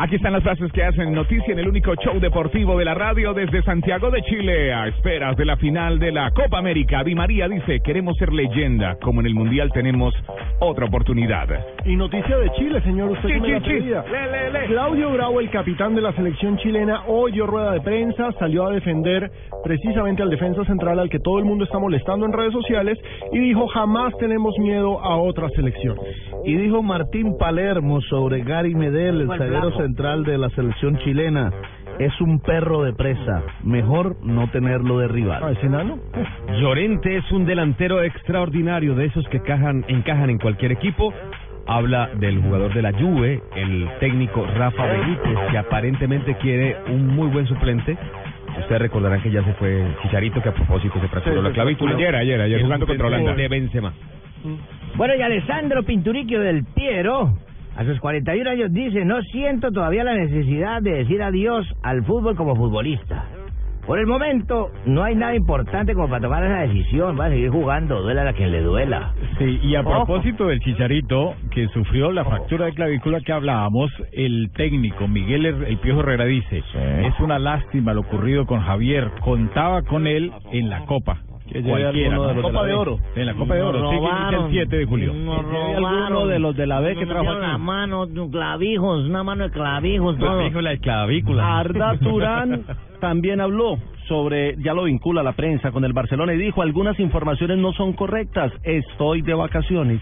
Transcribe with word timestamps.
Aquí 0.00 0.14
están 0.14 0.32
las 0.32 0.44
frases 0.44 0.70
que 0.70 0.84
hacen 0.84 1.12
noticia 1.12 1.52
en 1.52 1.58
el 1.58 1.66
único 1.66 1.92
show 1.96 2.20
deportivo 2.20 2.78
de 2.78 2.84
la 2.84 2.94
radio 2.94 3.34
desde 3.34 3.64
Santiago 3.64 4.12
de 4.12 4.22
Chile. 4.22 4.72
A 4.72 4.86
esperas 4.86 5.36
de 5.36 5.44
la 5.44 5.56
final 5.56 5.98
de 5.98 6.12
la 6.12 6.30
Copa 6.30 6.58
América, 6.58 7.02
Di 7.02 7.16
María 7.16 7.48
dice, 7.48 7.80
queremos 7.80 8.16
ser 8.16 8.32
leyenda, 8.32 8.96
como 9.02 9.20
en 9.22 9.26
el 9.26 9.34
Mundial 9.34 9.72
tenemos 9.72 10.14
otra 10.60 10.86
oportunidad. 10.86 11.48
Y 11.84 11.96
noticia 11.96 12.38
de 12.38 12.48
Chile, 12.52 12.80
señor, 12.82 13.10
usted 13.10 13.28
la. 13.28 13.58
Le, 13.58 14.30
le, 14.30 14.50
le. 14.52 14.66
Claudio 14.66 15.10
Bravo, 15.10 15.40
el 15.40 15.50
capitán 15.50 15.96
de 15.96 16.02
la 16.02 16.12
selección 16.12 16.58
chilena, 16.58 17.02
hoy 17.08 17.32
dio 17.32 17.48
rueda 17.48 17.72
de 17.72 17.80
prensa, 17.80 18.30
salió 18.38 18.68
a 18.68 18.70
defender 18.70 19.28
precisamente 19.64 20.22
al 20.22 20.30
defensa 20.30 20.64
central 20.64 21.00
al 21.00 21.10
que 21.10 21.18
todo 21.18 21.40
el 21.40 21.44
mundo 21.44 21.64
está 21.64 21.80
molestando 21.80 22.24
en 22.24 22.32
redes 22.32 22.52
sociales 22.52 22.96
y 23.32 23.38
dijo 23.40 23.66
jamás 23.66 24.16
tenemos 24.18 24.56
miedo 24.60 25.00
a 25.00 25.16
otra 25.16 25.48
selección. 25.56 25.98
Y 26.44 26.54
dijo 26.54 26.84
Martín 26.84 27.36
Palermo 27.36 28.00
sobre 28.02 28.42
Gary 28.44 28.76
Medel, 28.76 29.22
el 29.22 29.28
zaguero 29.28 29.70
central 29.72 29.87
de 29.98 30.36
la 30.38 30.50
selección 30.50 30.98
chilena. 30.98 31.50
Es 31.98 32.20
un 32.20 32.40
perro 32.40 32.82
de 32.84 32.92
presa. 32.92 33.42
Mejor 33.64 34.16
no 34.22 34.48
tenerlo 34.50 34.98
de 34.98 35.06
Ah, 35.06 35.08
rival. 35.08 35.56
¿ese 35.56 35.66
enano? 35.66 35.98
Llorente 36.60 37.16
es 37.16 37.30
un 37.32 37.44
delantero 37.44 38.02
extraordinario, 38.02 38.94
de 38.94 39.06
esos 39.06 39.26
que 39.28 39.40
cajan, 39.40 39.84
encajan 39.88 40.30
en 40.30 40.38
cualquier 40.38 40.72
equipo. 40.72 41.12
Habla 41.66 42.10
del 42.14 42.40
jugador 42.40 42.72
de 42.72 42.82
la 42.82 42.92
Juve, 42.92 43.42
el 43.56 43.88
técnico 44.00 44.46
Rafa 44.56 44.86
Benítez, 44.86 45.38
que 45.50 45.58
aparentemente 45.58 46.34
quiere 46.36 46.76
un 46.88 47.08
muy 47.08 47.28
buen 47.28 47.46
suplente. 47.46 47.96
Ustedes 48.60 48.80
recordarán 48.82 49.20
que 49.22 49.30
ya 49.30 49.42
se 49.44 49.52
fue 49.54 49.84
Chicharito, 50.02 50.40
que 50.40 50.48
a 50.48 50.54
propósito 50.54 51.00
se 51.00 51.08
fracturó 51.08 51.36
Sí, 51.42 51.48
la 51.48 51.52
clavícula. 51.52 51.94
Ayer, 51.94 52.14
ayer, 52.14 52.40
ayer 52.40 52.62
jugando 52.62 52.86
contra 52.86 53.06
Holanda. 53.06 53.34
De 53.34 53.48
Benzema. 53.48 53.92
Bueno, 54.96 55.14
y 55.16 55.22
Alessandro 55.22 55.82
Pinturicchio 55.82 56.40
del 56.40 56.64
Piero, 56.74 57.34
a 57.78 57.84
sus 57.84 58.00
41 58.00 58.50
años, 58.50 58.72
dice, 58.72 59.04
no 59.04 59.22
siento 59.22 59.70
todavía 59.70 60.02
la 60.02 60.14
necesidad 60.14 60.82
de 60.82 60.94
decir 60.94 61.22
adiós 61.22 61.64
al 61.84 62.04
fútbol 62.04 62.34
como 62.34 62.56
futbolista. 62.56 63.24
Por 63.86 64.00
el 64.00 64.06
momento, 64.08 64.72
no 64.84 65.04
hay 65.04 65.14
nada 65.14 65.36
importante 65.36 65.94
como 65.94 66.08
para 66.08 66.20
tomar 66.20 66.44
esa 66.44 66.62
decisión. 66.62 67.16
Va 67.18 67.26
a 67.26 67.30
seguir 67.30 67.50
jugando, 67.50 68.02
duela 68.02 68.28
a 68.28 68.32
quien 68.32 68.50
le 68.50 68.62
duela. 68.62 69.14
Sí, 69.38 69.60
y 69.62 69.76
a 69.76 69.84
propósito 69.84 70.48
del 70.48 70.58
Chicharito, 70.58 71.36
que 71.52 71.68
sufrió 71.68 72.10
la 72.10 72.24
fractura 72.24 72.66
de 72.66 72.72
clavícula 72.72 73.20
que 73.20 73.32
hablábamos, 73.32 73.92
el 74.10 74.50
técnico 74.56 75.06
Miguel 75.06 75.46
El 75.46 75.78
Piojo 75.78 76.00
Herrera 76.00 76.24
dice, 76.24 76.58
es 76.58 77.20
una 77.20 77.38
lástima 77.38 77.94
lo 77.94 78.00
ocurrido 78.00 78.44
con 78.44 78.60
Javier, 78.60 79.08
contaba 79.20 79.82
con 79.82 80.08
él 80.08 80.32
en 80.50 80.68
la 80.68 80.84
Copa. 80.84 81.20
Que 81.52 81.62
Cualquiera, 81.62 82.14
alguno 82.16 82.28
de 82.28 82.34
¿no? 82.34 82.34
los 82.34 82.36
de 82.36 82.42
Copa 82.42 82.60
la 82.62 82.66
de. 82.68 82.74
Oro. 82.74 82.98
En 83.16 83.26
la 83.26 83.34
Copa 83.34 83.54
de 83.54 83.62
Oro, 83.62 83.90
sí, 83.90 83.96
que 83.96 84.04
inicia 84.06 84.38
el 84.38 84.50
7 84.50 84.76
de 84.76 84.84
julio. 84.86 85.12
Alguno 85.12 86.26
de 86.26 86.38
los 86.38 86.56
de 86.56 86.66
la 86.66 86.80
B 86.80 86.94
que 86.94 87.06
Nos 87.06 87.08
trajo 87.14 87.30
aquí. 87.30 87.40
la 87.40 87.58
mano, 87.58 88.06
clavijos, 88.30 89.04
una 89.06 89.22
mano 89.24 89.44
de 89.44 89.50
clavijos, 89.50 90.18
todo. 90.18 90.38
de 90.38 90.78
clavícula. 90.80 91.58
Arda 91.58 91.98
Turán 92.00 92.64
también 93.00 93.40
habló 93.40 93.78
sobre, 94.08 94.56
ya 94.62 94.74
lo 94.74 94.84
vincula 94.84 95.22
la 95.22 95.32
prensa 95.32 95.70
con 95.70 95.84
el 95.84 95.92
Barcelona 95.92 96.34
y 96.34 96.38
dijo, 96.38 96.62
algunas 96.62 96.98
informaciones 96.98 97.58
no 97.58 97.72
son 97.72 97.92
correctas, 97.92 98.52
estoy 98.62 99.22
de 99.22 99.34
vacaciones. 99.34 100.00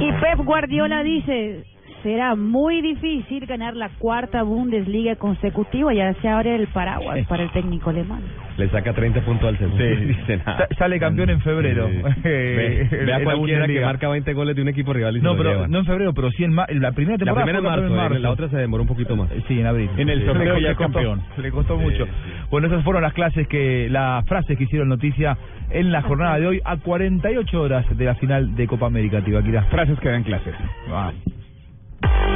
Y 0.00 0.12
Pep 0.12 0.44
Guardiola 0.44 1.02
dice, 1.02 1.64
será 2.02 2.34
muy 2.36 2.80
difícil 2.80 3.46
ganar 3.46 3.74
la 3.76 3.88
cuarta 3.98 4.42
Bundesliga 4.42 5.16
consecutiva, 5.16 5.92
ya 5.94 6.12
se 6.14 6.28
abre 6.28 6.54
el 6.56 6.66
paraguas 6.68 7.26
para 7.28 7.42
el 7.44 7.50
técnico 7.52 7.90
alemán. 7.90 8.22
Le 8.56 8.68
saca 8.70 8.92
30 8.92 9.20
puntos 9.20 9.48
al 9.50 9.58
segundo. 9.58 9.84
y 9.84 9.96
dice 10.06 10.36
nada. 10.38 10.66
Sale 10.78 10.98
campeón 10.98 11.30
en 11.30 11.40
febrero. 11.40 11.88
Sí. 11.88 11.94
Eh, 12.24 12.88
Ve, 12.90 13.04
ve 13.04 13.12
a 13.12 13.16
en 13.18 13.24
la 13.24 13.24
cualquiera 13.24 13.34
que 13.34 13.66
Bundesliga. 13.66 13.86
marca 13.86 14.08
20 14.08 14.32
goles 14.34 14.56
de 14.56 14.62
un 14.62 14.68
equipo 14.68 14.92
rival 14.92 15.16
y 15.16 15.20
No, 15.20 15.36
pero 15.36 15.50
lleva. 15.52 15.68
no 15.68 15.78
en 15.78 15.84
febrero, 15.84 16.12
pero 16.12 16.30
sí 16.32 16.44
en 16.44 16.52
ma- 16.52 16.66
la 16.68 16.92
primera 16.92 17.14
La 17.14 17.18
temporada. 17.18 17.44
primera 17.44 17.58
en 17.58 17.64
marzo, 17.64 17.82
campeón 17.94 18.16
en 18.16 18.22
la 18.22 18.30
otra 18.30 18.48
se 18.48 18.56
demoró 18.56 18.82
un 18.82 18.88
poquito 18.88 19.16
más. 19.16 19.28
Sí, 19.46 19.60
en 19.60 19.66
abril. 19.66 19.88
En 19.96 20.08
el 20.08 20.20
Sí. 20.20 20.26
sorteo 20.26 20.54
Le 20.56 20.62
ya 20.62 20.70
es 20.70 20.76
costó- 20.76 20.92
campeón. 20.94 21.22
Le 21.36 21.50
costó 21.52 21.76
mucho. 21.76 22.06
Bueno, 22.50 22.66
esas 22.66 22.82
fueron 22.84 23.02
las 23.02 23.12
clases 23.12 23.46
que, 23.48 23.88
las 23.90 24.24
frases 24.26 24.58
que 24.58 24.64
hicieron 24.64 24.88
noticia 24.88 25.36
en 25.70 25.92
la 25.92 26.02
jornada 26.02 26.38
de 26.38 26.46
hoy 26.48 26.60
a 26.64 26.76
48 26.78 27.60
horas 27.62 27.86
de 27.96 28.04
la 28.04 28.14
final 28.16 28.56
de 28.56 28.66
Copa 28.66 28.86
América, 28.86 29.20
Tibaquira. 29.22 29.62
Frases 29.64 29.98
que 30.00 30.08
dan 30.08 30.24
clases. 30.24 30.54
Ah. 30.90 31.12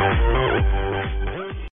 Thank 0.00 0.20
you. 0.34 0.39